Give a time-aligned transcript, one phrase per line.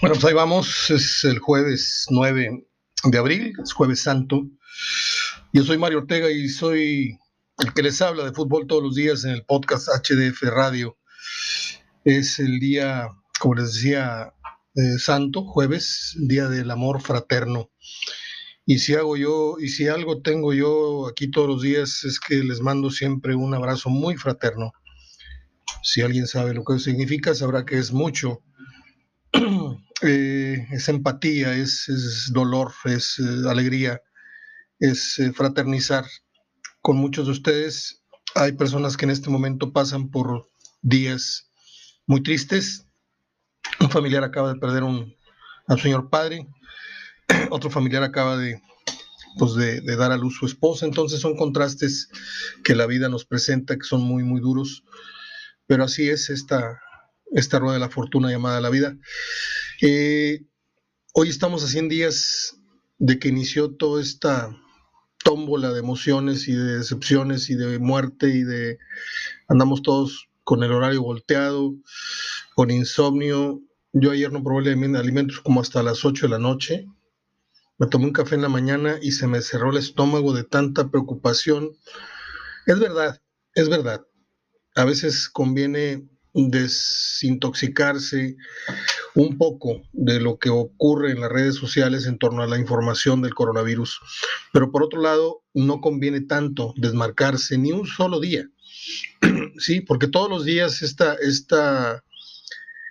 [0.00, 2.66] Bueno, pues ahí vamos, es el jueves 9
[3.04, 4.48] de abril, es jueves santo.
[5.52, 7.18] Yo soy Mario Ortega y soy
[7.58, 10.96] el que les habla de fútbol todos los días en el podcast HDF Radio.
[12.02, 13.08] Es el día,
[13.40, 14.32] como les decía,
[14.74, 17.70] eh, santo, jueves, día del amor fraterno.
[18.64, 22.36] Y si hago yo, y si algo tengo yo aquí todos los días, es que
[22.36, 24.72] les mando siempre un abrazo muy fraterno.
[25.82, 28.42] Si alguien sabe lo que significa, sabrá que es mucho
[30.02, 34.00] Eh, es empatía, es, dolor, es eh, alegría,
[34.78, 36.06] es eh, fraternizar
[36.80, 38.02] con muchos de ustedes.
[38.34, 40.48] Hay personas que en este momento pasan por
[40.80, 41.50] días
[42.06, 42.86] muy tristes.
[43.78, 45.14] Un familiar acaba de perder un,
[45.68, 46.46] a su señor padre,
[47.50, 48.62] otro familiar acaba de,
[49.38, 50.86] pues de, de, dar a luz su esposa.
[50.86, 52.08] Entonces son contrastes
[52.64, 54.82] que la vida nos presenta, que son muy, muy duros.
[55.66, 56.80] Pero así es esta,
[57.32, 58.96] esta rueda de la fortuna llamada la vida.
[59.82, 60.44] Eh,
[61.14, 62.54] hoy estamos a 100 días
[62.98, 64.54] de que inició toda esta
[65.24, 68.78] tómbola de emociones y de decepciones y de muerte y de
[69.48, 71.74] andamos todos con el horario volteado,
[72.54, 73.62] con insomnio.
[73.94, 76.86] Yo ayer no probé alimentos como hasta las 8 de la noche.
[77.78, 80.90] Me tomé un café en la mañana y se me cerró el estómago de tanta
[80.90, 81.70] preocupación.
[82.66, 83.22] Es verdad,
[83.54, 84.04] es verdad.
[84.74, 88.36] A veces conviene desintoxicarse
[89.14, 93.22] un poco de lo que ocurre en las redes sociales en torno a la información
[93.22, 94.00] del coronavirus.
[94.52, 98.48] Pero por otro lado, no conviene tanto desmarcarse ni un solo día.
[99.58, 102.02] Sí, porque todos los días esta, esta,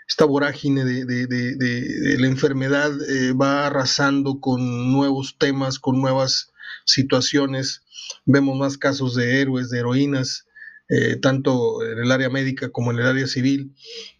[0.08, 6.52] esta vorágine de, la enfermedad eh, va arrasando con nuevos temas, con nuevas
[6.86, 7.81] situaciones.
[8.25, 10.45] Vemos más casos de héroes, de heroínas,
[10.90, 13.73] eh, tanto en el área médica como en el área civil.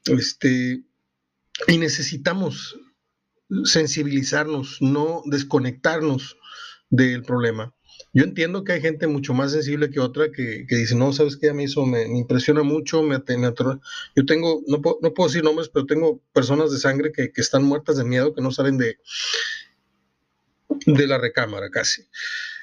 [0.05, 0.81] Este,
[1.67, 2.77] y necesitamos
[3.63, 6.37] sensibilizarnos, no desconectarnos
[6.89, 7.73] del problema.
[8.14, 11.49] Yo entiendo que hay gente mucho más sensible que otra que, dice, no, sabes qué,
[11.49, 13.53] a mí eso me, impresiona mucho, me, me
[14.15, 17.97] Yo tengo, no, no, puedo decir nombres, pero tengo personas de sangre que, están muertas
[17.97, 18.97] de miedo, que no salen de,
[20.86, 22.03] de la recámara casi.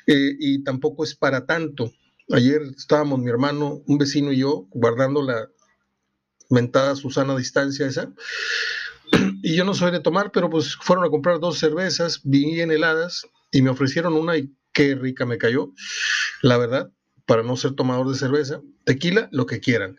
[0.07, 1.93] Eh, y tampoco es para tanto.
[2.33, 5.49] Ayer estábamos mi hermano, un vecino y yo guardando la
[6.51, 8.13] mentada Susana distancia esa.
[9.43, 13.27] Y yo no soy de tomar, pero pues fueron a comprar dos cervezas bien heladas
[13.51, 15.73] y me ofrecieron una y qué rica me cayó,
[16.43, 16.91] la verdad,
[17.27, 18.61] para no ser tomador de cerveza.
[18.85, 19.97] Tequila, lo que quieran.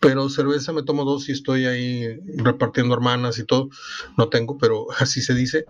[0.00, 3.68] Pero cerveza me tomo dos y estoy ahí repartiendo hermanas y todo.
[4.16, 5.66] No tengo, pero así se dice.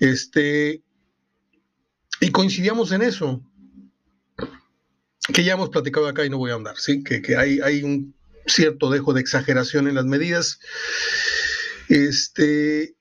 [0.00, 0.82] Este,
[2.20, 3.42] y coincidíamos en eso
[5.32, 7.02] que ya hemos platicado acá y no voy a andar, ¿sí?
[7.02, 8.14] Que, que hay, hay, un
[8.46, 10.58] cierto dejo de exageración en las medidas.
[11.92, 12.96] Este,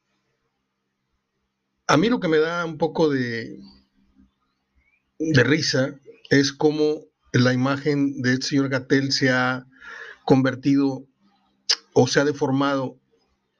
[1.87, 3.57] a mí lo que me da un poco de,
[5.17, 5.97] risa
[6.29, 9.65] es cómo la imagen del señor Gatel se ha
[10.25, 11.07] convertido
[11.93, 12.99] o se ha deformado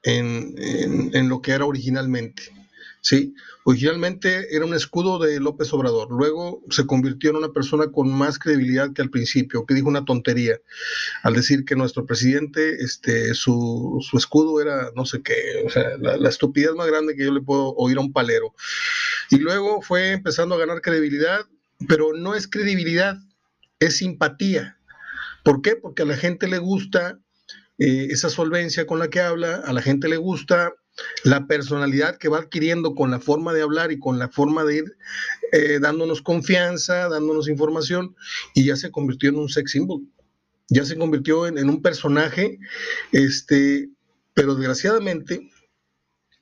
[0.02, 2.42] en lo que era originalmente.
[3.02, 3.34] ¿Sí?
[3.64, 8.38] Originalmente era un escudo de López Obrador, luego se convirtió en una persona con más
[8.38, 10.58] credibilidad que al principio, que dijo una tontería
[11.22, 15.34] al decir que nuestro presidente, este, su, escudo era no sé qué,
[15.66, 18.54] o sea, la, la, estupidez más grande que yo le puedo oír a un palero.
[19.30, 21.46] Y luego fue empezando a ganar credibilidad,
[21.88, 23.18] pero no es credibilidad,
[23.80, 24.78] es simpatía.
[25.42, 25.74] ¿Por qué?
[25.74, 27.18] Porque a la gente le gusta
[27.78, 30.72] eh, esa solvencia con la que habla, a la gente le gusta
[31.24, 34.76] la personalidad que va adquiriendo con la forma de hablar y con la forma de
[34.76, 34.84] ir
[35.52, 38.14] eh, dándonos confianza, dándonos información,
[38.54, 40.02] y ya se convirtió en un sex symbol,
[40.68, 42.58] ya se convirtió en, un personaje,
[43.12, 43.90] este,
[44.34, 45.50] pero desgraciadamente,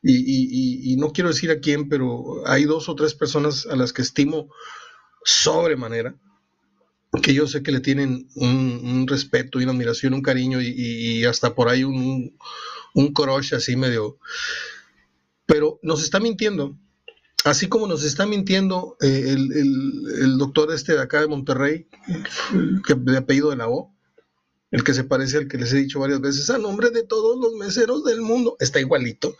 [0.02, 4.02] y, no quiero decir a quién, pero hay dos o tres personas a las que
[4.02, 4.48] estimo
[5.24, 6.14] sobremanera,
[7.22, 11.54] que yo sé que le tienen un, respeto y una admiración, un cariño y hasta
[11.54, 12.38] por ahí un, un
[13.14, 14.18] crush así medio...
[15.46, 16.78] Pero nos está mintiendo,
[17.44, 21.88] así como nos está mintiendo eh, el, doctor este de acá de Monterrey,
[22.86, 23.92] que de apellido de la O,
[24.70, 27.36] el que se parece al que les he dicho varias veces, a nombre de todos
[27.40, 29.36] los meseros del mundo, está igualito.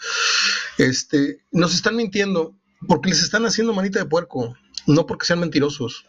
[0.78, 2.56] Este, nos están mintiendo
[2.88, 4.56] porque les están haciendo manita de puerco,
[4.88, 6.06] no porque sean mentirosos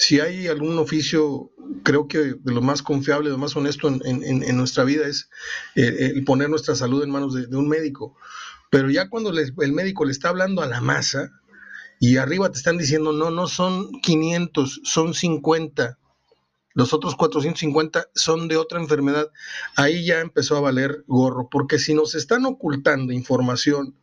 [0.00, 1.52] si hay algún oficio,
[1.90, 5.28] creo que de lo más confiable, de lo más honesto en, nuestra vida es
[5.74, 8.14] eh, el poner nuestra salud en manos de, un médico.
[8.70, 11.32] Pero ya cuando el médico le está hablando a la masa
[11.98, 15.98] y arriba te están diciendo, no, no son 500, son 50.
[16.74, 19.26] los otros 450 son de otra enfermedad,
[19.74, 23.96] ahí ya empezó a valer gorro, porque si nos están ocultando información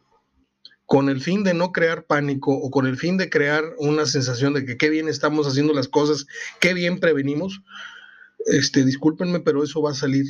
[0.88, 4.54] con el fin de no crear pánico o con el fin de crear una sensación
[4.54, 6.26] de que qué bien estamos haciendo las cosas,
[6.62, 7.62] qué bien prevenimos,
[8.46, 10.26] este, discúlpenme, pero eso va a salir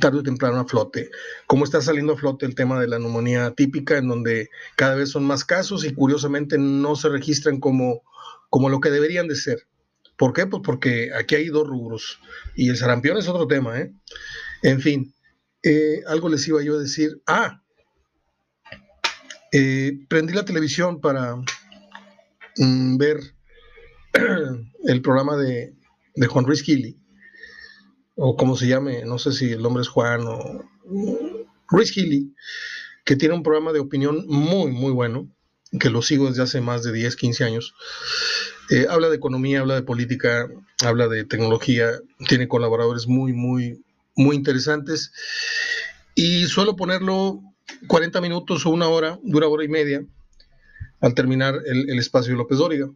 [0.00, 1.10] tarde o temprano a flote.
[1.46, 5.10] Como está saliendo a flote el tema de la neumonía típica, en donde cada vez
[5.10, 8.02] son más casos y curiosamente no se registran como,
[8.48, 9.66] como lo que deberían de ser.
[10.16, 10.46] ¿Por qué?
[10.46, 12.20] Pues porque aquí hay dos rubros
[12.56, 13.92] y el sarampión es otro tema, ¿eh?
[14.62, 15.14] En fin,
[15.62, 17.20] eh, algo les iba yo a decir.
[17.26, 17.62] Ah,
[19.52, 21.36] eh, prendí la televisión para
[22.56, 23.18] mm, ver
[24.84, 25.74] el programa de,
[26.14, 26.98] de Juan Ruiz Gili,
[28.16, 30.64] o como se llame, no sé si el nombre es Juan o
[31.68, 32.34] Ruiz Gili,
[33.04, 35.28] que tiene un programa de opinión muy, muy bueno,
[35.78, 37.74] que lo sigo desde hace más de 10, 15 años.
[38.70, 40.48] Eh, habla de economía, habla de política,
[40.84, 41.90] habla de tecnología,
[42.26, 43.82] tiene colaboradores muy, muy,
[44.16, 45.12] muy interesantes.
[46.14, 47.40] Y suelo ponerlo
[47.86, 50.04] 40 minutos o una hora, dura hora y media,
[51.00, 52.90] al terminar el, espacio de López Dóriga.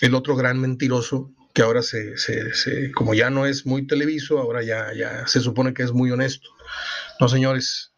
[0.00, 4.62] El otro gran mentiroso, que ahora se, se, como ya no es muy televiso, ahora
[4.62, 6.50] ya, ya se supone que es muy honesto.
[7.18, 7.92] No, señores,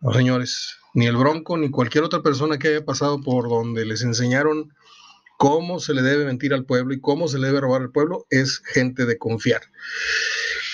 [0.00, 4.02] no, señores, ni el Bronco, ni cualquier otra persona que haya pasado por donde les
[4.02, 4.72] enseñaron
[5.38, 8.26] cómo se le debe mentir al pueblo y cómo se le debe robar al pueblo,
[8.30, 9.62] es gente de confiar.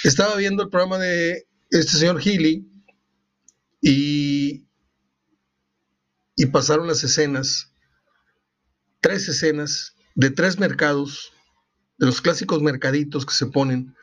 [0.04, 2.66] Estaba viendo el programa de este señor Healy
[3.80, 4.67] y,
[6.38, 7.72] y pasaron las escenas,
[9.00, 11.32] tres escenas de tres mercados,
[11.98, 13.96] de los clásicos mercaditos que se ponen,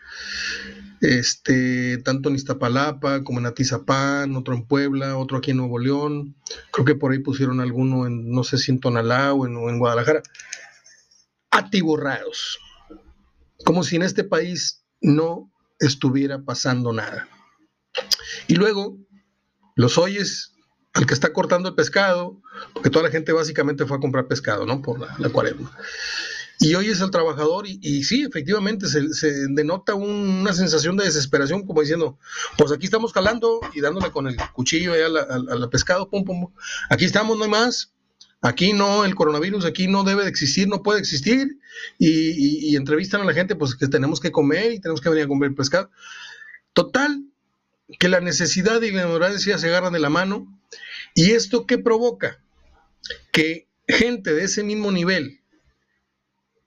[0.99, 6.35] este, tanto en Iztapalapa como en Atizapán, otro en Puebla, otro aquí en Nuevo León,
[6.73, 9.69] creo que por ahí pusieron alguno en, no sé si en Tonalá o en, o
[9.69, 10.21] en Guadalajara,
[11.51, 12.59] atiborrados,
[13.63, 17.29] como si en este país no estuviera pasando nada.
[18.47, 18.97] Y luego
[19.77, 20.54] los oyes
[20.95, 22.41] al que está cortando el pescado,
[22.73, 24.81] porque toda la gente básicamente fue a comprar pescado, ¿no?
[24.81, 25.71] Por la, la cuaresma.
[26.59, 31.81] Y hoy es el trabajador y, sí, efectivamente se, denota una sensación de desesperación como
[31.81, 32.17] diciendo,
[32.57, 36.53] pues aquí estamos calando y dándole con el cuchillo al, pescado, pum, pum,
[36.89, 37.91] aquí estamos, no hay más,
[38.41, 41.59] aquí no, el coronavirus aquí no debe de existir, no puede existir
[41.99, 45.25] y, y entrevistan a la gente pues que tenemos que comer y tenemos que venir
[45.25, 45.91] a comer pescado.
[46.71, 47.21] Total,
[47.99, 50.47] que la necesidad y la ignorancia se agarran de la mano
[51.15, 52.43] y esto qué provoca?
[53.31, 55.39] Que gente de ese mismo nivel,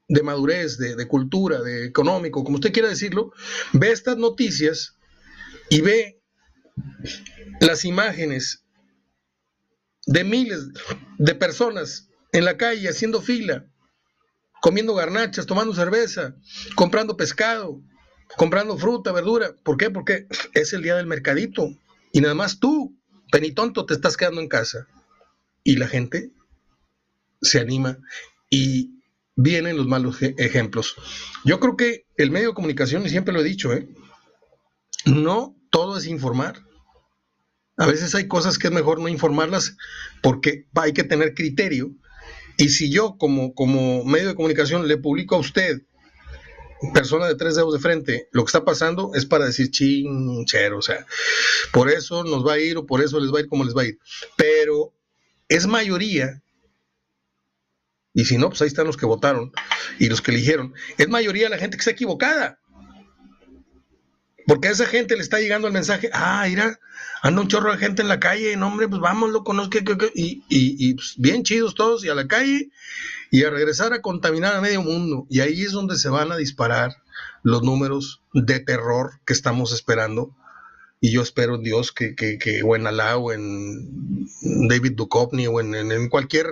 [0.08, 3.32] de madurez, de, cultura, de económico, como usted quiera decirlo,
[3.74, 4.96] ve estas noticias
[5.68, 6.20] y ve
[7.60, 8.64] las imágenes
[10.06, 10.68] de miles
[11.18, 13.66] de personas en la calle haciendo fila,
[14.62, 16.36] comiendo garnachas, tomando cerveza,
[16.74, 17.82] comprando pescado,
[18.38, 19.54] comprando fruta, verdura.
[19.62, 19.90] ¿Por qué?
[19.90, 21.68] Porque es el día del mercadito
[22.12, 22.98] y nada más tú,
[23.30, 24.86] penitonto, te estás quedando en casa.
[25.64, 26.30] Y la gente
[27.42, 27.98] se anima
[28.50, 28.98] y
[29.36, 30.96] vienen los malos ejemplos.
[31.44, 33.88] Yo creo que el medio de comunicación, y siempre lo he dicho, ¿eh?
[35.04, 36.64] no todo es informar.
[37.76, 39.76] A veces hay cosas que es mejor no informarlas
[40.22, 41.92] porque hay que tener criterio.
[42.56, 45.82] Y si yo como, como medio de comunicación le publico a usted,
[46.94, 50.82] persona de tres dedos de frente, lo que está pasando es para decir chinchero, o
[50.82, 51.06] sea,
[51.72, 53.76] por eso nos va a ir o por eso les va a ir como les
[53.76, 53.99] va a ir.
[54.37, 54.92] Pero
[55.49, 56.42] es mayoría
[58.18, 59.52] y si no, pues ahí están los que votaron
[59.99, 60.75] y los que eligieron.
[60.97, 62.58] Es mayoría la gente que está equivocada.
[64.44, 66.80] Porque a esa gente le está llegando el mensaje, ah, mira,
[67.23, 69.78] anda un chorro de gente en la calle, no, hombre, pues vámonos, conozco,
[70.14, 72.70] y, y, pues bien chidos todos, y a la calle,
[73.30, 75.26] y a regresar a contaminar a medio mundo.
[75.28, 76.97] Y ahí es donde se van a disparar
[77.42, 80.35] los números de terror que estamos esperando
[81.00, 84.28] y yo espero en Dios que, que, o en Alá o en
[84.68, 86.47] David Duchovny o en, cualquier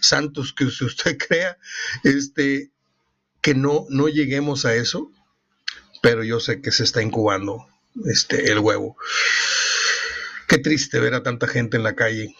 [0.00, 1.58] santos que usted crea,
[2.04, 2.70] este,
[3.42, 5.10] que no, no lleguemos a eso,
[6.02, 7.66] pero yo sé que se está incubando
[8.06, 8.96] este, el huevo.
[10.48, 12.34] Qué triste ver a tanta gente en la calle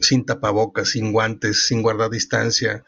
[0.00, 2.84] sin tapabocas, sin guantes, sin guardar distancia.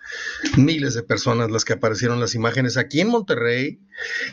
[0.57, 3.81] Miles de personas las que aparecieron las imágenes aquí en Monterrey,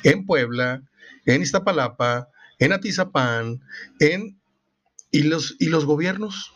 [0.03, 0.83] en Puebla,
[1.25, 3.61] en Iztapalapa, en Atizapán,
[3.99, 4.39] en...
[5.13, 6.53] ¿Y los, y los gobiernos?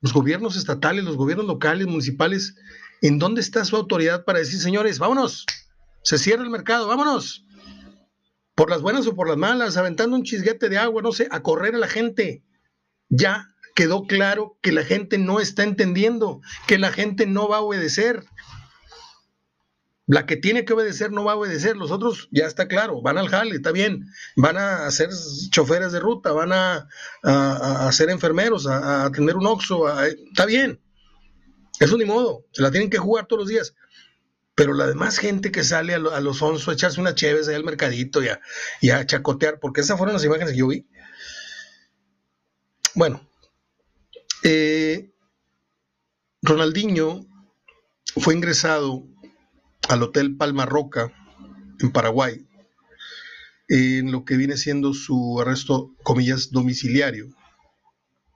[0.00, 2.54] Los gobiernos estatales, los gobiernos locales, municipales,
[3.02, 5.44] ¿en dónde está su autoridad para decir, señores, vámonos,
[6.02, 7.44] se cierra el mercado, vámonos?
[8.54, 11.42] Por las buenas o por las malas, aventando un chisguete de agua, no sé, a
[11.42, 12.42] correr a la gente.
[13.10, 13.47] Ya
[13.78, 18.24] quedó claro que la gente no está entendiendo, que la gente no va a obedecer.
[20.04, 23.18] La que tiene que obedecer no va a obedecer, los otros ya está claro, van
[23.18, 24.04] al jale, está bien,
[24.34, 25.10] van a ser
[25.50, 26.88] choferes de ruta, van a,
[27.22, 30.80] a, ser enfermeros, a, a, tener un oxo, está bien.
[31.78, 33.76] Eso ni modo, se la tienen que jugar todos los días.
[34.56, 37.62] Pero la demás gente que sale a, los onzo a echarse una chévez ahí al
[37.62, 38.40] mercadito y a,
[38.80, 40.88] y a chacotear, porque esas fueron las imágenes que yo vi.
[42.96, 43.27] Bueno,
[44.42, 45.12] eh,
[46.42, 47.26] Ronaldinho
[48.16, 49.06] fue ingresado
[49.88, 51.12] al Hotel Palma Roca
[51.80, 52.46] en Paraguay,
[53.68, 57.28] en lo que viene siendo su arresto, comillas, domiciliario.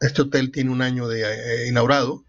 [0.01, 2.25] Este hotel tiene un año de eh, inaugurado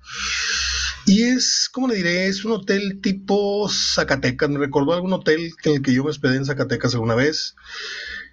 [1.06, 2.27] y es, ¿cómo le diré?
[2.27, 4.50] Es un hotel tipo Zacatecas.
[4.50, 7.56] Me recordó algún hotel en el que yo me hospedé en Zacatecas alguna vez,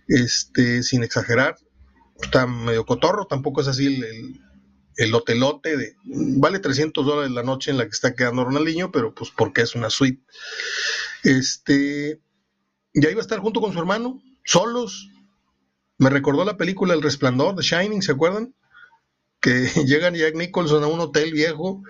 [0.06, 1.56] este, sin exagerar.
[2.22, 4.40] Está medio cotorro, tampoco es así el
[5.14, 9.30] hotelote de, vale 300 dólares la noche en la que está quedando Ronaldinho, pero pues
[9.36, 10.22] porque es una suite.
[11.24, 12.20] Este,
[12.94, 15.10] ya iba a estar junto con su hermano, solos.
[15.98, 18.54] Me recordó la película El Resplandor de Shining, ¿se acuerdan?
[19.40, 19.50] Que
[19.86, 21.82] llegan Jack Nicholson a un hotel viejo,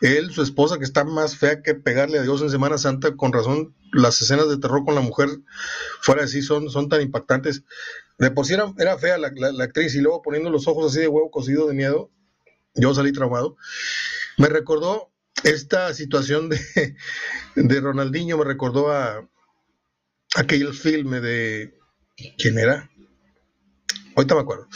[0.00, 3.32] él, su esposa, que está más fea que pegarle a Dios en Semana Santa, con
[3.32, 5.28] razón, las escenas de terror con la mujer
[6.00, 7.62] fuera así son, son tan impactantes.
[8.18, 11.08] De por sí era, fea la, la, actriz y luego poniendo los ojos así de
[11.08, 12.10] huevo cocido de miedo,
[12.74, 13.56] yo salí traumado.
[14.38, 15.12] Me recordó
[15.44, 16.96] esta situación de,
[17.56, 19.28] de Ronaldinho, me recordó a
[20.34, 21.78] aquel filme de.
[22.38, 22.90] ¿Quién era?
[24.16, 24.68] Ahorita me acuerdo.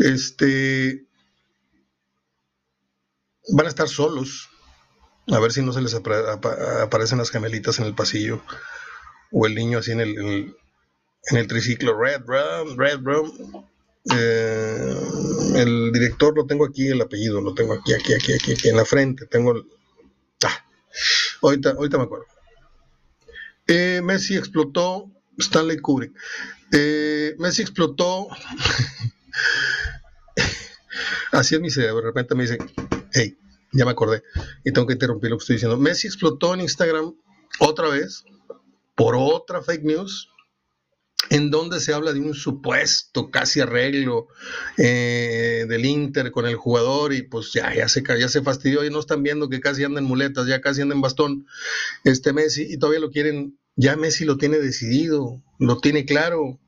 [0.00, 1.06] Este.
[3.48, 4.50] Van a estar solos.
[5.28, 8.42] A ver si no se les aparecen las gemelitas en el pasillo.
[9.32, 11.98] O el niño así en el, en el, triciclo.
[11.98, 13.66] Red Rum, Red Rum.
[14.14, 14.96] Eh,
[15.56, 18.76] el director lo tengo aquí, el apellido lo tengo aquí, aquí, aquí, aquí, aquí en
[18.76, 19.26] la frente.
[19.26, 19.64] Tengo el.
[20.44, 20.64] Ah,
[21.42, 22.26] ahorita, ahorita me acuerdo.
[23.66, 25.10] Eh, Messi explotó.
[25.38, 26.12] Stanley Kubrick.
[26.72, 28.28] Eh, Messi explotó.
[31.32, 32.00] Así es mi cerebro.
[32.00, 32.58] De repente me dice,
[33.12, 33.36] hey,
[33.72, 34.22] ya me acordé.
[34.64, 35.76] Y tengo que interrumpir lo que estoy diciendo.
[35.76, 37.14] Messi explotó en Instagram
[37.58, 38.24] otra vez
[38.94, 40.30] por otra fake news
[41.30, 44.28] en donde se habla de un supuesto casi arreglo
[44.76, 48.90] eh, del Inter con el jugador y pues ya, ya, se, ya se fastidió y
[48.90, 51.46] no están viendo que casi anda en muletas, ya casi anda en bastón
[52.04, 56.60] este Messi y todavía lo quieren, ya Messi lo tiene decidido, lo tiene claro.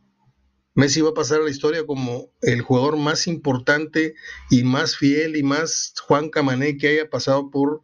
[0.75, 4.15] Messi va a pasar a la historia como el jugador más importante
[4.49, 7.83] y más fiel y más Juan Camané que haya pasado por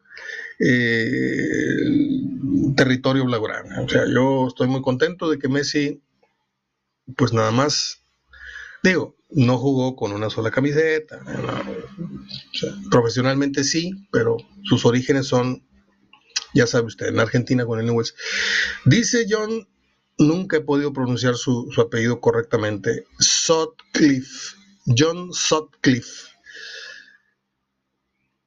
[0.60, 1.74] eh,
[2.76, 3.80] territorio blaugrana.
[3.80, 6.03] O sea, yo estoy muy contento de que Messi
[7.16, 8.02] pues nada más,
[8.82, 11.20] digo, no jugó con una sola camiseta.
[12.90, 15.66] profesionalmente sí, pero sus orígenes son,
[16.54, 18.14] ya sabe usted, en Argentina con el Newells.
[18.84, 19.68] Dice John,
[20.18, 24.56] nunca he podido pronunciar su, su apellido correctamente, Sutcliffe,
[24.86, 26.34] John Sutcliffe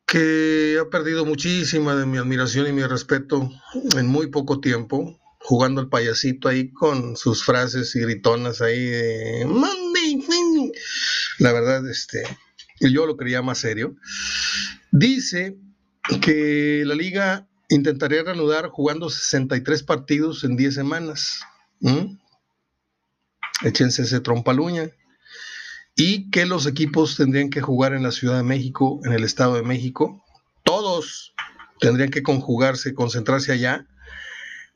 [0.08, 3.52] que ha perdido muchísima de mi admiración y mi respeto
[3.98, 9.46] en muy poco tiempo jugando al payasito ahí con sus frases y gritonas ahí de
[11.40, 12.22] La verdad, este,
[12.82, 13.96] yo lo creía más serio.
[14.92, 15.56] Dice
[16.22, 21.40] que la liga intentaría reanudar jugando 63 partidos en 10 semanas.
[23.64, 24.90] Échense ese trompaluña.
[25.96, 29.56] Y que los equipos tendrían que jugar en la Ciudad de México, en el Estado
[29.56, 30.22] de México.
[30.64, 31.34] Todos
[31.80, 33.88] tendrían que conjugarse, concentrarse allá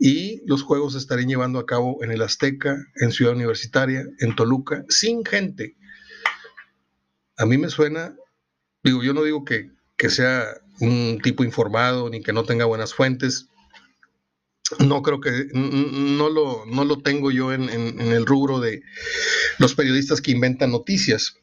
[0.04, 4.36] y los juegos se estarían llevando a cabo en el Azteca, en Ciudad Universitaria, en
[4.36, 5.78] Toluca, sin gente.
[7.38, 8.16] A mí me suena,
[8.84, 9.70] digo, yo no digo que,
[10.10, 10.48] sea
[10.80, 13.50] un tipo informado ni que no tenga buenas fuentes.
[14.80, 18.82] No creo que, no lo, no lo tengo yo en, en el rubro de
[19.60, 21.36] los periodistas que inventan noticias.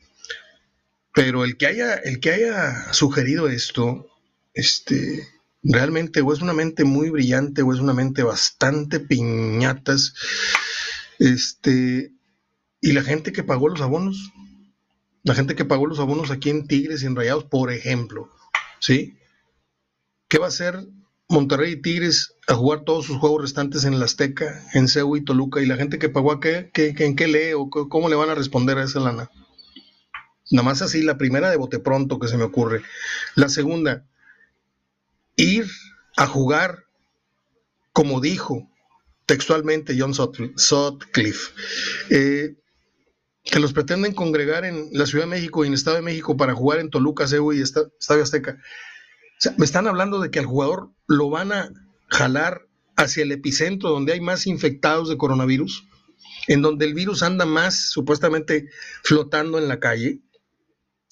[1.14, 4.08] Pero el que haya, el que haya sugerido esto,
[4.52, 5.28] este,
[5.62, 10.14] realmente o es una mente muy brillante o es una mente bastante piñatas.
[11.18, 12.12] Este,
[12.80, 14.32] y la gente que pagó los abonos,
[15.24, 18.30] la gente que pagó los abonos aquí en Tigres y en Rayados, por ejemplo,
[18.78, 19.18] ¿sí?
[20.28, 20.86] ¿Qué va a hacer
[21.28, 25.24] Monterrey y Tigres a jugar todos sus juegos restantes en la Azteca, en Ceú y
[25.24, 25.60] Toluca?
[25.60, 28.34] ¿Y la gente que pagó a qué, en qué lee o cómo le van a
[28.34, 29.30] responder a esa lana?
[30.50, 32.82] Nada más así, la primera de bote pronto que se me ocurre.
[33.34, 34.07] La segunda,
[35.38, 35.66] ir
[36.16, 36.84] a jugar,
[37.92, 38.68] como dijo
[39.24, 41.52] textualmente John Sutcliffe,
[42.10, 42.56] eh,
[43.44, 46.36] que los pretenden congregar en la Ciudad de México y en el Estado de México
[46.36, 48.58] para jugar en Toluca, CEU y Estadio Azteca.
[49.56, 51.70] me están hablando de que al jugador lo van a
[52.08, 52.66] jalar
[52.96, 55.86] hacia el epicentro donde hay más infectados de coronavirus,
[56.48, 58.68] en donde el virus anda más supuestamente
[59.04, 60.20] flotando en la calle,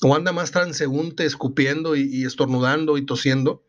[0.03, 3.65] o anda más transeúnte escupiendo y, estornudando y tosiendo,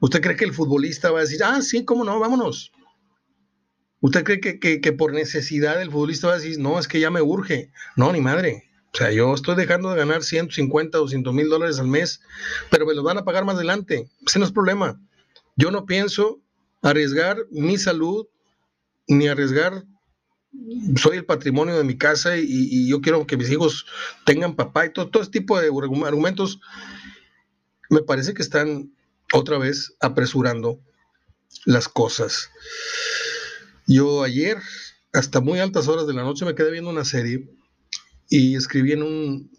[0.00, 2.72] ¿usted cree que el futbolista va a decir, ah, sí, cómo no, vámonos?
[4.00, 7.10] ¿Usted cree que, que, por necesidad el futbolista va a decir, no, es que ya
[7.10, 7.72] me urge?
[7.96, 8.70] No, ni madre.
[8.94, 12.20] O sea, yo estoy dejando de ganar 150, 200 mil dólares al mes,
[12.70, 14.08] pero me los van a pagar más adelante.
[14.26, 15.00] Ese no es problema.
[15.56, 16.40] Yo no pienso
[16.80, 18.28] arriesgar mi salud
[19.08, 19.84] ni arriesgar
[20.96, 23.86] soy el patrimonio de mi casa y, yo quiero que mis hijos
[24.24, 26.60] tengan papá y todo, todo este tipo de argumentos
[27.90, 28.92] me parece que están
[29.32, 30.80] otra vez apresurando
[31.64, 32.50] las cosas.
[33.86, 34.58] Yo ayer,
[35.12, 37.48] hasta muy altas horas de la noche, me quedé viendo una serie
[38.28, 39.50] y escribí en un,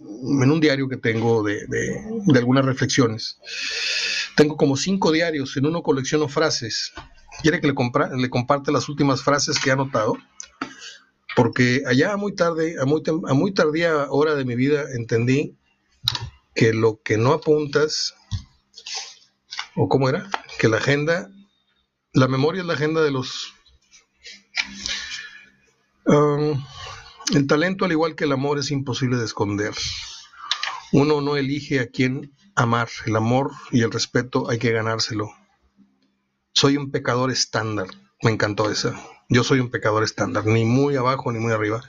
[0.43, 3.39] en un diario que tengo de, de, algunas reflexiones.
[4.35, 6.93] Tengo como cinco diarios, en uno colecciono frases.
[7.41, 7.73] ¿Quiere que le,
[8.17, 10.17] le comparte las últimas frases que he anotado?
[11.39, 15.55] porque allá muy tarde, a muy, a muy tardía hora de mi vida, entendí
[16.53, 18.13] que lo que no apuntas,
[19.81, 21.29] o cómo era, que la agenda,
[22.11, 23.53] la memoria es la agenda de los...
[26.05, 26.61] Um,
[27.33, 29.73] el talento, al igual que el amor, es imposible de esconder.
[30.91, 32.89] Uno no elige a quién amar.
[33.05, 35.31] El amor y el respeto hay que ganárselo.
[36.51, 37.87] Soy un pecador estándar.
[38.21, 38.99] Me encantó esa.
[39.29, 41.81] Yo soy un pecador estándar, ni muy abajo ni muy arriba.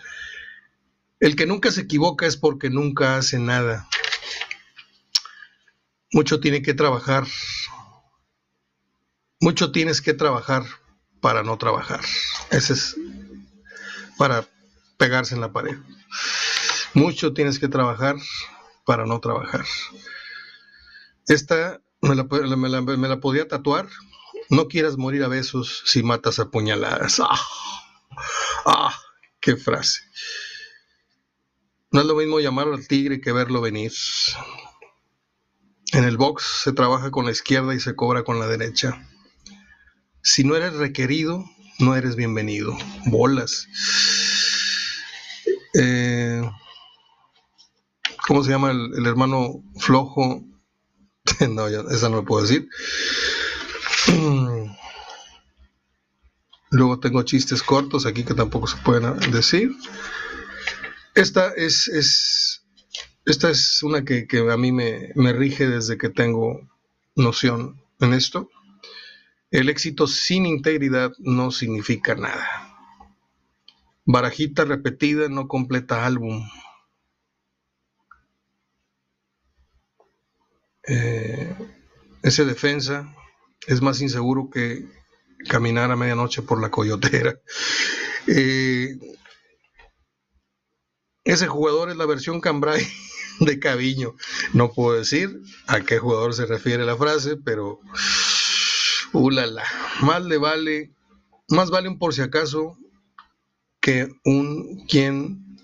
[1.19, 3.89] El que nunca se equivoca es porque nunca hace nada.
[6.13, 7.27] Mucho tiene que trabajar.
[9.41, 10.65] Mucho tienes que trabajar
[11.21, 12.01] para no trabajar.
[12.51, 12.97] Ese es
[14.19, 14.47] para
[14.99, 15.77] pegarse en la pared.
[16.95, 18.17] Mucho tienes que trabajar
[18.85, 19.65] para no trabajar.
[21.27, 23.89] Esta me la, me podía tatuar
[24.51, 27.21] no quieras morir a besos si matas a puñaladas.
[27.21, 27.41] ¡Ah!
[28.67, 29.01] ¡Ah!
[29.41, 30.01] ¡Qué frase!
[31.93, 33.93] No es lo mismo llamar al tigre que verlo venir.
[35.93, 39.09] En el box se trabaja con la izquierda y se cobra con la derecha.
[40.23, 41.45] Si no eres requerido,
[41.79, 42.77] no eres bienvenido.
[43.07, 43.67] Bolas.
[45.75, 46.43] Eh,
[48.27, 50.45] ¿Cómo se llama el, hermano flojo?
[51.49, 52.69] no, esa no lo puedo decir.
[56.71, 59.75] Luego tengo chistes cortos aquí que tampoco se pueden decir.
[61.15, 62.63] Esta es, es
[63.25, 66.69] esta es una que, a mí me, me rige desde que tengo
[67.17, 68.51] noción en esto.
[69.51, 72.69] El éxito sin integridad no significa nada.
[74.05, 76.49] Barajita repetida no completa álbum.
[80.87, 81.55] Eh,
[82.23, 83.15] ese defensa
[83.67, 84.87] es más inseguro que
[85.49, 87.35] caminar a medianoche por la coyotera.
[88.27, 88.99] Eh,
[91.25, 92.87] ese jugador es la versión Cambrai
[93.41, 94.15] de Caviño.
[94.53, 97.81] No puedo decir a qué jugador se refiere la frase, pero
[99.13, 99.65] ulala,
[100.03, 100.93] más le vale,
[101.49, 102.77] más vale un por si acaso
[103.81, 105.59] que un quien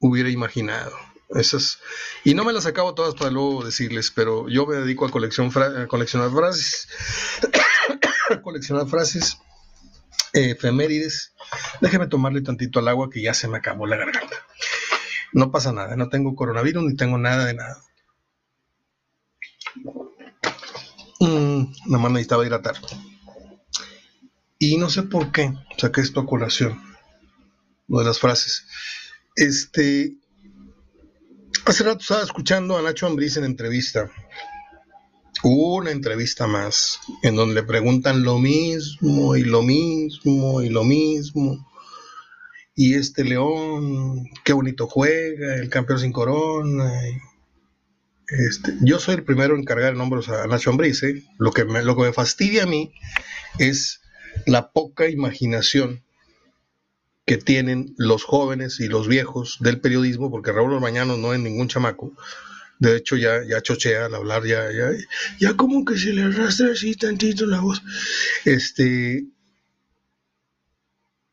[0.00, 0.92] hubiera imaginado.
[1.30, 1.78] Esas,
[2.24, 5.50] y no me las acabo todas para luego decirles, pero yo me dedico a, colección
[5.88, 6.88] coleccionar frases,
[8.42, 9.38] coleccionar frases
[10.32, 11.34] eh, efemérides.
[11.82, 14.36] Déjeme tomarle tantito al agua que ya se me acabó la garganta.
[15.32, 17.82] No pasa nada, no tengo coronavirus ni tengo nada de nada.
[21.86, 22.76] Nada más necesitaba hidratar.
[24.58, 26.80] Y no sé por qué saqué esto a colación,
[27.86, 28.66] lo de las frases.
[29.36, 30.18] Este,
[31.68, 34.10] Hace rato estaba escuchando a Nacho Ambriz en entrevista.
[35.42, 41.68] Una entrevista más en donde le preguntan lo mismo y lo mismo y lo mismo.
[42.74, 46.90] Y este León, qué bonito juega, el campeón sin corona.
[48.28, 51.02] Este, yo soy el primero en cargar nombres a Nacho Ambriz.
[51.02, 51.24] ¿eh?
[51.38, 52.92] Lo, que lo que me fastidia a mí
[53.58, 54.00] es
[54.46, 56.04] la poca imaginación
[57.24, 61.68] que tienen los jóvenes y los viejos del periodismo, porque Raúl Orbañano no es ningún
[61.68, 62.14] chamaco.
[62.78, 64.90] De hecho, ya, ya chochea al hablar, ya, ya,
[65.38, 67.82] ya como que se le arrastra así tantito la voz.
[68.44, 69.26] Este,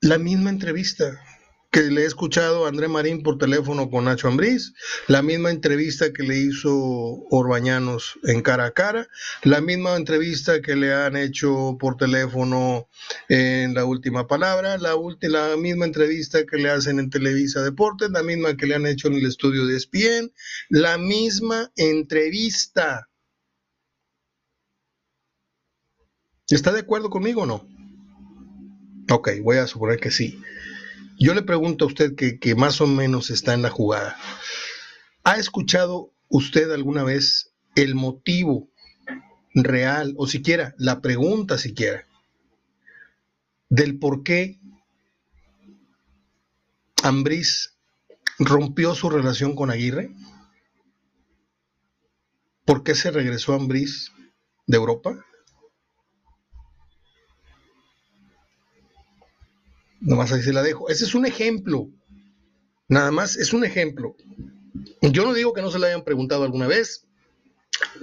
[0.01, 1.21] la misma entrevista,
[1.75, 4.73] que le he escuchado a André Marín por teléfono con Nacho Ambriz,
[5.09, 6.71] la misma entrevista que le hizo
[7.29, 9.09] Orbañanos en cara a cara,
[9.43, 12.87] la misma entrevista que le han hecho por teléfono
[13.27, 18.23] en la última palabra, la, la misma entrevista que le hacen en Televisa Deportes, la
[18.23, 20.31] misma que le han hecho en el estudio de ESPN,
[20.69, 23.09] la misma entrevista.
[26.47, 27.67] ¿Está de acuerdo conmigo o no?
[29.11, 30.41] Ok, voy a suponer que sí.
[31.17, 34.17] Yo le pregunto a usted que, que más o menos está en la jugada.
[35.23, 38.69] ¿Ha escuchado usted alguna vez el motivo
[39.53, 42.05] real o siquiera la pregunta siquiera
[43.69, 44.59] del por qué
[47.03, 47.77] Ambriz
[48.39, 50.13] rompió su relación con Aguirre?
[52.65, 54.11] ¿Por qué se regresó Ambriz
[54.67, 55.23] de Europa?
[60.05, 60.87] Nomás ahí se la dejo.
[60.87, 61.89] Ese es un ejemplo.
[62.87, 64.15] Nada más es un ejemplo.
[65.01, 67.07] Yo no digo que no se le hayan preguntado alguna vez,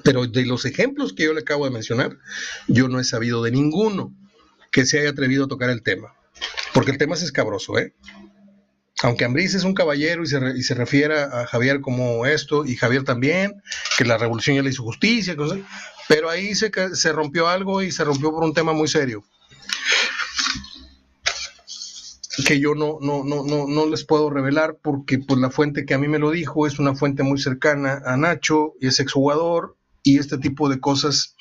[0.02, 2.18] pero de los ejemplos que yo le acabo de mencionar,
[2.66, 4.12] yo no he sabido de ninguno
[4.72, 6.16] que se haya atrevido a tocar el tema.
[6.74, 7.94] Porque el tema es escabroso, ¿eh?
[9.04, 12.74] Aunque Ambriz es un caballero y se, y se refiere a Javier como esto, y
[12.74, 13.62] Javier también,
[13.96, 15.36] que la revolución ya le hizo justicia,
[16.08, 19.22] pero ahí se, se rompió algo y se rompió por un tema muy serio
[22.47, 25.95] que yo no, no, no, no, no les puedo revelar porque pues la fuente que
[25.95, 29.77] a mí me lo dijo es una fuente muy cercana a Nacho y es exjugador
[30.03, 31.37] y este tipo de cosas,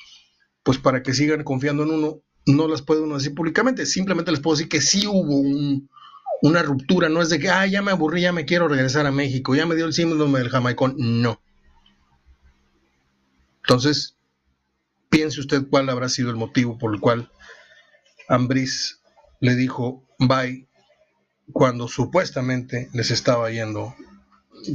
[0.62, 4.40] pues para que sigan confiando en uno, no las puede uno decir públicamente, simplemente les
[4.40, 5.42] puedo decir que sí hubo
[6.42, 9.12] una ruptura, no es de que, ah, ya me aburrí, ya me quiero regresar a
[9.12, 11.40] México, ya me dio el síndrome del jamaicón, no.
[13.62, 14.16] Entonces,
[15.08, 17.30] piense usted cuál habrá sido el motivo por el cual
[18.28, 19.00] Ambris
[19.40, 20.68] le dijo, bye,
[21.52, 23.94] cuando supuestamente les estaba yendo,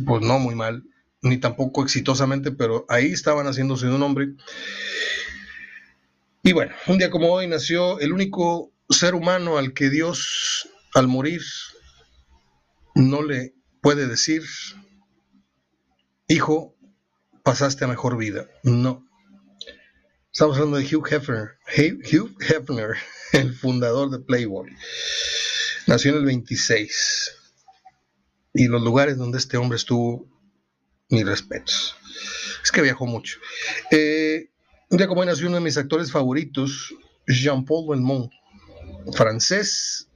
[0.05, 0.83] pues no muy mal,
[1.21, 4.35] ni tampoco exitosamente, pero ahí estaban haciéndose de un hombre.
[6.43, 11.07] Y bueno, un día como hoy nació el único ser humano al que Dios, al
[11.07, 11.41] morir,
[12.95, 14.43] no le puede decir,
[16.27, 16.75] hijo,
[17.43, 18.47] pasaste a mejor vida.
[18.63, 19.05] No.
[20.31, 22.97] Estamos hablando de Hugh Hefner, Hugh Hefner,
[23.33, 24.69] el fundador de Playboy.
[25.87, 27.33] Nació en el 26.
[28.53, 30.27] Y los lugares donde este hombre estuvo,
[31.09, 31.95] mis respetos.
[32.63, 33.39] Es que viajó mucho.
[33.91, 34.49] Eh,
[34.89, 36.93] un día como hoy nació uno de mis actores favoritos,
[37.27, 38.31] Jean-Paul Belmont,
[39.13, 40.09] francés.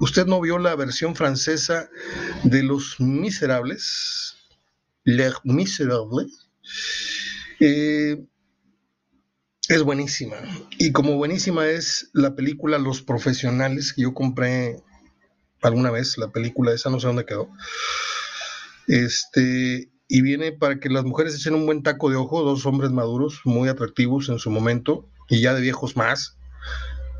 [0.00, 1.90] ¿Usted no vio la versión francesa
[2.44, 4.36] de Los Miserables?
[5.04, 6.48] Les Miserables.
[7.60, 8.24] Eh,
[9.68, 10.36] es buenísima.
[10.78, 14.82] Y como buenísima es la película Los Profesionales que yo compré
[15.62, 17.48] alguna vez, la película esa, no sé dónde quedó.
[18.86, 22.90] Este, y viene para que las mujeres echen un buen taco de ojo, dos hombres
[22.90, 26.36] maduros, muy atractivos en su momento, y ya de viejos más,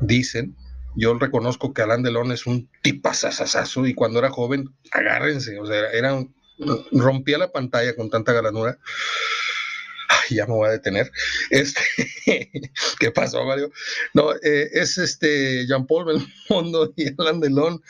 [0.01, 0.55] dicen.
[0.95, 5.91] Yo reconozco que Alain Delon es un tipazazazazo y cuando era joven, agárrense, o sea,
[5.91, 6.19] era
[6.91, 8.79] rompía la pantalla con tanta galanura
[10.35, 11.11] ya me voy a detener.
[11.49, 11.81] Este,
[12.99, 13.71] ¿Qué pasó, Mario?
[14.13, 17.81] No, eh, es este Jean-Paul Belmondo y Alan Delon.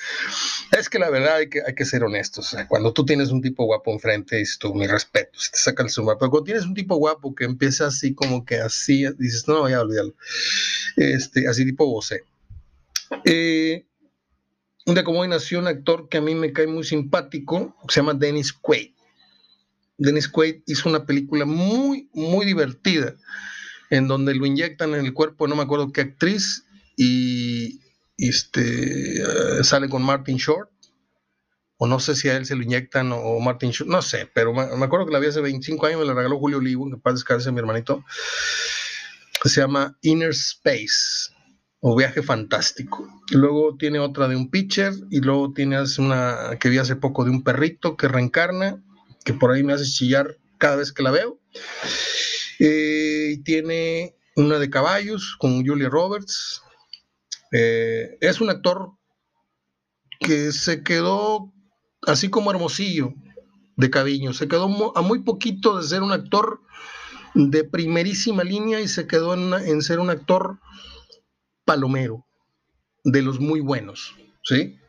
[0.78, 2.56] Es que la verdad hay que, hay que ser honestos.
[2.68, 5.90] cuando tú tienes un tipo guapo enfrente, dices tú, mi respeto, si te saca el
[5.90, 6.18] suma.
[6.18, 9.74] Pero cuando tienes un tipo guapo que empieza así, como que así, dices, no, voy
[9.74, 10.14] a olvidarlo.
[10.96, 12.24] Este, así tipo voce.
[13.26, 13.86] Eh,
[14.86, 18.14] un como hoy nació un actor que a mí me cae muy simpático, se llama
[18.14, 18.92] Dennis Quaid.
[20.00, 23.16] Dennis Quaid hizo una película muy, muy divertida,
[23.90, 27.82] en donde lo inyectan en el cuerpo, no me acuerdo qué actriz, y
[28.18, 30.72] este, eh, sale con Martin Short,
[31.78, 34.54] o no sé si a él se lo inyectan o, Martin Short, no sé, pero
[34.54, 37.16] me, acuerdo que la vi hace 25 años, me la regaló Julio Olivo, que paz
[37.16, 38.04] descanse mi hermanito,
[39.44, 41.34] se llama Inner Space,
[41.82, 43.08] o Viaje Fantástico.
[43.32, 47.32] Luego tiene otra de un pitcher, y luego tiene una que vi hace poco de
[47.32, 48.84] un perrito que reencarna,
[49.24, 51.40] que por ahí me hace chillar cada vez que la veo.
[52.60, 56.62] Eh, tiene una de caballos con Julia Roberts.
[57.52, 58.92] Eh, es un actor
[60.20, 61.54] que se quedó
[62.06, 63.14] así como hermosillo
[63.78, 64.34] de Caviño.
[64.34, 66.62] Se quedó a muy poquito de ser un actor
[67.34, 70.60] de primerísima línea y se quedó en, en ser un actor
[71.66, 72.26] palomero,
[73.04, 74.80] de los muy buenos, ¿sí?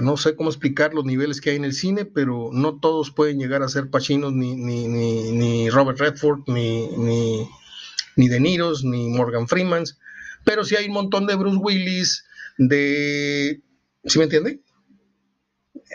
[0.00, 3.38] No sé cómo explicar los niveles que hay en el cine, pero no todos pueden
[3.38, 7.48] llegar a ser Pacinos, ni, ni, ni, Robert Redford, ni, ni,
[8.16, 9.84] ni De Niros, ni Morgan Freeman.
[10.44, 12.24] Pero sí hay un montón de Bruce Willis,
[12.56, 13.60] de...
[14.04, 14.60] ¿Sí me entiende?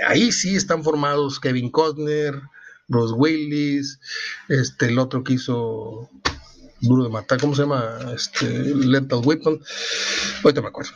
[0.07, 2.39] Ahí sí están formados Kevin Costner,
[2.87, 3.99] Bruce Willis,
[4.47, 6.09] este, el otro que hizo
[6.81, 7.97] Duro de Matar, ¿cómo se llama?
[8.13, 9.59] Este, Lethal Weapon.
[10.43, 10.91] Ahorita me acuerdo.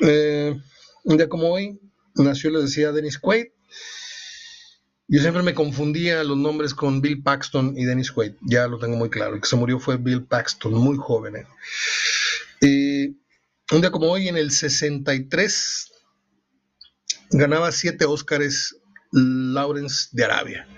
[0.00, 0.58] Eh,
[1.04, 1.80] un día como hoy
[2.14, 3.46] nació, le decía, Dennis Quaid.
[5.08, 8.34] Yo siempre me confundía los nombres con Bill Paxton y Dennis Quaid.
[8.42, 9.34] Ya lo tengo muy claro.
[9.34, 11.36] El que se murió fue Bill Paxton, muy joven.
[12.60, 13.14] ¿eh?
[13.72, 15.92] un día como hoy, en el 63,
[17.30, 18.76] ganaba siete Óscares
[19.10, 20.68] Lawrence de Arabia.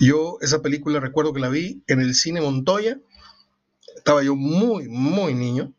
[0.00, 2.98] Yo esa película recuerdo que la vi en el cine Montoya.
[3.96, 5.74] Estaba yo muy, muy niño.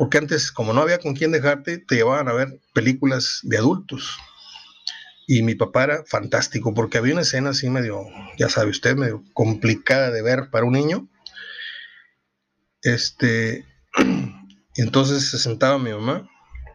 [0.00, 4.16] Porque antes, como no había con quién dejarte, te llevaban a ver películas de adultos.
[5.26, 8.06] Y mi papá era fantástico porque había una escena así medio,
[8.38, 11.06] ya sabe usted, medio complicada de ver para un niño.
[12.80, 13.66] Este,
[14.76, 16.26] entonces se sentaba mi mamá,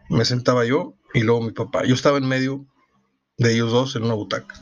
[0.08, 1.84] me sentaba yo y luego mi papá.
[1.84, 2.64] Yo estaba en medio
[3.38, 4.54] de ellos dos en una butaca.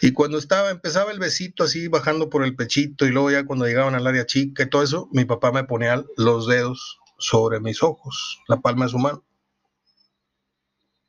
[0.00, 3.66] Y cuando estaba, empezaba el besito así bajando por el pechito y luego ya cuando
[3.66, 7.82] llegaban al área chica y todo eso, mi papá me ponía los dedos sobre mis
[7.82, 9.24] ojos, la palma de su mano.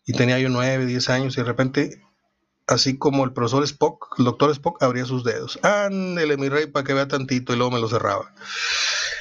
[0.06, 2.02] Y tenía yo nueve, diez años y de repente,
[2.67, 5.60] así como el profesor Spock, el doctor Spock abría sus dedos.
[5.63, 8.34] Ándele, mi rey, para que vea tantito y luego me lo cerraba.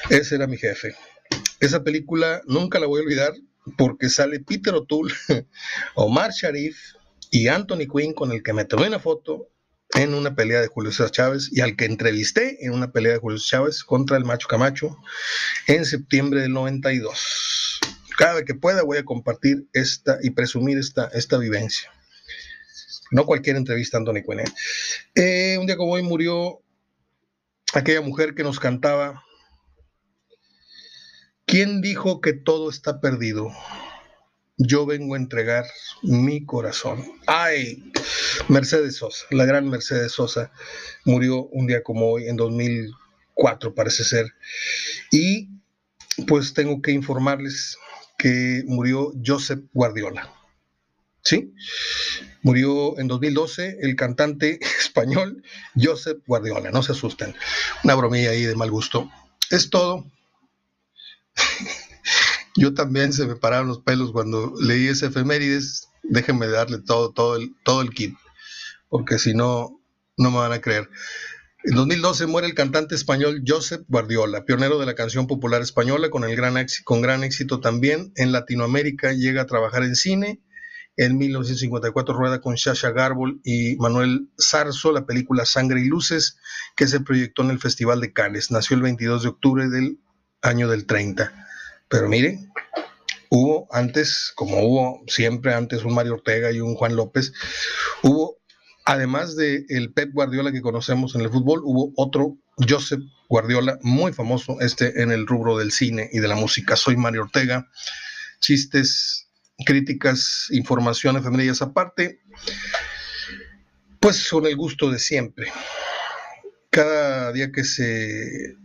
[0.09, 0.95] Ese era mi jefe.
[1.59, 3.33] Esa película nunca la voy a olvidar
[3.77, 5.13] porque sale Peter O'Toole,
[5.95, 6.95] Omar Sharif
[7.29, 9.47] y Anthony Quinn con el que me tomé una foto
[9.95, 13.19] en una pelea de Julio César Chávez y al que entrevisté en una pelea de
[13.19, 14.97] Julio César Chávez contra el Macho Camacho
[15.67, 17.79] en septiembre del 92.
[18.17, 21.91] Cada vez que pueda voy a compartir esta y presumir esta, esta vivencia.
[23.11, 24.17] No cualquier entrevista, Anthony.
[24.17, 24.45] ¿eh?
[25.15, 26.61] Eh, un día como hoy murió
[27.73, 29.23] aquella mujer que nos cantaba.
[31.45, 33.51] ¿Quién dijo que todo está perdido?
[34.63, 35.65] Yo vengo a entregar
[36.03, 37.03] mi corazón.
[37.27, 37.91] Ay,
[38.47, 40.51] Mercedes Sosa, la gran Mercedes Sosa,
[41.05, 44.33] murió un día como hoy, en 2004 parece ser.
[45.11, 45.49] Y
[46.27, 47.77] pues tengo que informarles
[48.17, 50.31] que murió Joseph Guardiola.
[51.23, 51.53] ¿Sí?
[52.41, 55.43] Murió en 2012 el cantante español
[55.75, 57.35] Joseph Guardiola, no se asusten.
[57.83, 59.09] Una bromilla ahí de mal gusto.
[59.49, 60.05] Es todo.
[62.61, 65.87] Yo también se me pararon los pelos cuando leí ese efemérides.
[66.03, 68.15] Déjenme darle todo, todo el, todo el kit,
[68.87, 69.81] porque si no,
[70.15, 70.87] no me van a creer.
[71.63, 76.23] En 2012 muere el cantante español Josep Guardiola, pionero de la canción popular española, con,
[76.23, 78.13] el gran, con gran éxito también.
[78.15, 80.39] En Latinoamérica llega a trabajar en cine.
[80.97, 86.37] En 1954 rueda con Sasha Garbol y Manuel Sarso la película Sangre y Luces,
[86.75, 88.51] que se proyectó en el Festival de Cannes.
[88.51, 89.97] Nació el 22 de octubre del
[90.43, 91.47] año del 30.
[91.91, 92.51] Pero miren,
[93.29, 97.33] hubo antes, como hubo siempre antes un Mario Ortega y un Juan López,
[98.01, 98.37] hubo,
[98.85, 104.13] además del el Pep Guardiola que conocemos en el fútbol, hubo otro Joseph Guardiola, muy
[104.13, 106.77] famoso, este en el rubro del cine y de la música.
[106.77, 107.69] Soy Mario Ortega.
[108.39, 109.27] Chistes,
[109.65, 112.21] críticas, información, efemerías aparte,
[113.99, 115.51] pues con el gusto de siempre.
[116.69, 118.55] Cada día que se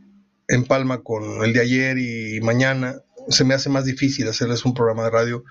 [0.49, 5.05] empalma con el de ayer y mañana, se me hace más difícil hacerles un programa
[5.05, 5.45] de radio.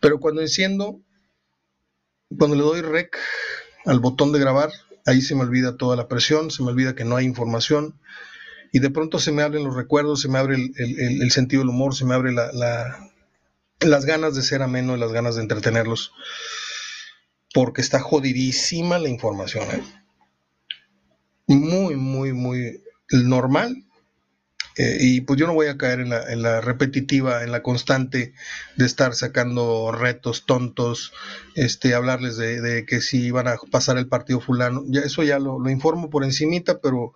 [0.00, 1.00] Pero cuando enciendo,
[2.36, 3.18] cuando le doy rec
[3.84, 4.70] al botón de grabar,
[5.06, 7.98] ahí se me olvida toda la presión, se me olvida que no hay información
[8.72, 11.94] y de pronto se me abren los recuerdos, se me abre el, sentido del humor,
[11.94, 16.12] se me abre las ganas de ser ameno, las ganas de entretenerlos,
[17.52, 19.64] porque está jodidísima la información.
[19.70, 19.82] ¿eh?
[21.46, 23.84] Muy, muy, muy normal
[24.76, 28.34] eh, y pues yo no voy a caer en la, repetitiva, en la constante
[28.76, 31.12] de estar sacando retos tontos,
[31.54, 34.82] este, hablarles de, que si van a pasar el partido fulano.
[34.88, 37.14] Ya eso ya lo, informo por encimita, pero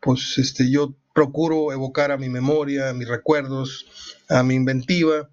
[0.00, 3.86] pues este, yo procuro evocar a mi memoria, a mis recuerdos,
[4.28, 5.28] a mi inventiva,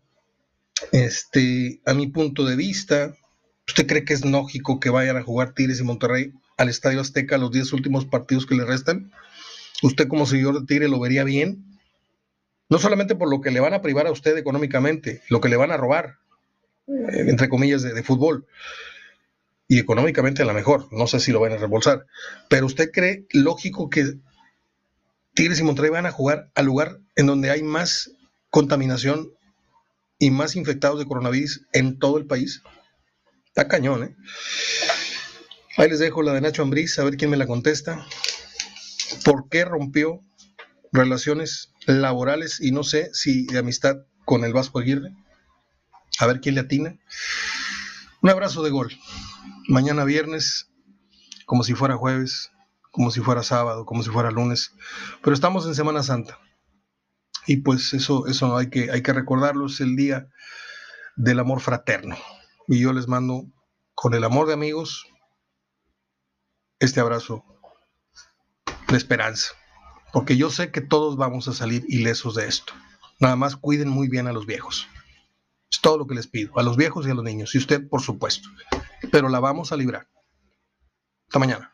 [0.92, 3.16] este, a mi punto de vista.
[3.68, 7.38] ¿Usted cree que es lógico que vayan a jugar Tigres y Monterrey al Estadio Azteca
[7.38, 9.12] los 10 últimos partidos que le restan?
[9.82, 11.64] Usted como seguidor de Tigre lo vería bien.
[12.70, 15.56] No solamente por lo que le van a privar a usted económicamente, lo que le
[15.56, 16.18] van a robar,
[16.88, 18.48] eh, entre comillas, de, fútbol.
[19.68, 22.06] Y económicamente a lo mejor, no sé si lo van a reembolsar.
[22.50, 24.16] Pero usted cree lógico que
[25.34, 28.12] Tigres y Monterrey van a jugar al lugar en donde hay más
[28.50, 29.32] contaminación
[30.18, 32.62] y más infectados de coronavirus en todo el país.
[33.48, 34.16] Está cañón, ¿eh?
[35.78, 38.06] Ahí les dejo la de Nacho Ambriz, a ver quién me la contesta
[39.24, 40.22] por qué rompió
[40.92, 45.14] relaciones laborales y no sé si de amistad con el Vasco Aguirre.
[46.20, 46.98] A ver quién le atina.
[48.22, 48.98] Un abrazo de gol.
[49.68, 50.72] Mañana viernes,
[51.46, 52.52] como si fuera jueves,
[52.92, 54.74] como si fuera sábado, como si fuera lunes.
[55.22, 56.40] Pero estamos en Semana Santa.
[57.46, 60.28] Y pues eso, eso hay que, hay que recordarlo, es el día
[61.16, 62.16] del amor fraterno.
[62.68, 63.46] Y yo les mando
[63.94, 65.06] con el amor de amigos
[66.80, 67.44] este abrazo
[68.88, 69.52] de esperanza,
[70.14, 72.74] porque yo sé que todos vamos a salir ilesos de esto.
[73.20, 74.88] Nada más cuiden muy bien a los viejos.
[75.72, 77.88] Es todo lo que les pido, a los viejos y a los niños, y usted,
[77.88, 78.50] por supuesto.
[79.12, 80.08] Pero la vamos a librar.
[81.28, 81.72] Hasta mañana.